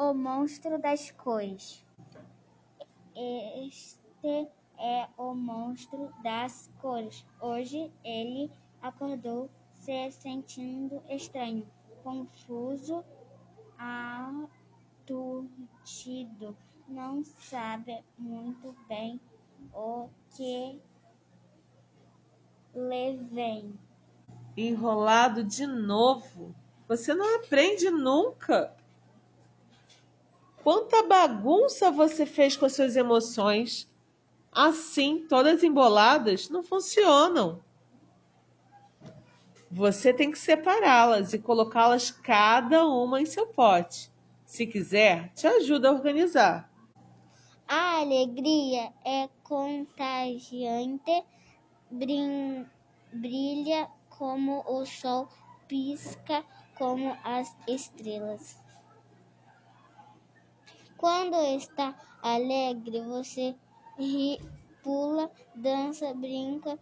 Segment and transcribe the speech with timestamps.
[0.00, 1.84] o monstro das cores.
[3.14, 7.22] Este é o monstro das cores.
[7.38, 8.50] Hoje ele
[8.80, 11.66] acordou se sentindo estranho,
[12.02, 13.04] confuso,
[15.06, 16.56] aturdido.
[16.88, 19.20] Não sabe muito bem
[19.74, 20.80] o que
[22.74, 23.78] lhe vem.
[24.56, 26.54] Enrolado de novo.
[26.88, 28.79] Você não aprende nunca.
[30.62, 33.88] Quanta bagunça você fez com as suas emoções.
[34.52, 37.62] Assim, todas emboladas, não funcionam.
[39.70, 44.10] Você tem que separá-las e colocá-las cada uma em seu pote.
[44.44, 46.68] Se quiser, te ajuda a organizar.
[47.68, 51.24] A alegria é contagiante,
[53.12, 55.28] brilha como o sol,
[55.68, 56.44] pisca
[56.76, 58.58] como as estrelas.
[61.00, 63.56] Quando está alegre, você
[63.98, 64.38] ri,
[64.82, 66.78] pula, dança, brinca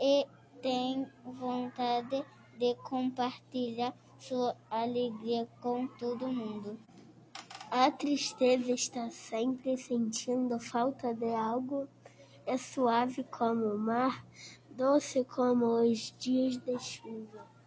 [0.00, 0.24] e
[0.62, 2.24] tem vontade
[2.56, 6.78] de compartilhar sua alegria com todo mundo.
[7.72, 11.88] A tristeza está sempre sentindo falta de algo.
[12.46, 14.24] É suave como o mar,
[14.70, 17.59] doce como os dias de chuva.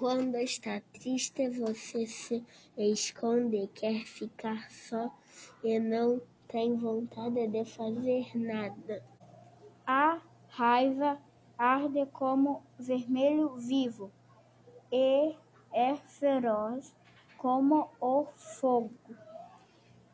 [0.00, 2.42] Quando está triste, você se
[2.74, 5.14] esconde, quer ficar só
[5.62, 9.04] e não tem vontade de fazer nada.
[9.86, 11.20] A raiva
[11.58, 14.10] arde como vermelho vivo
[14.90, 15.36] e
[15.70, 16.94] é feroz
[17.36, 18.94] como o fogo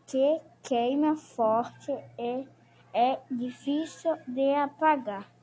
[0.04, 2.44] que queima forte e
[2.92, 5.35] é difícil de apagar.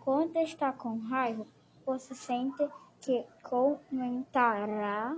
[0.00, 1.46] Quando está com raiva,
[1.84, 2.66] você sente
[3.00, 5.16] que cometerá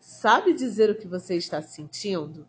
[0.00, 2.46] Sabe dizer o que você está sentindo?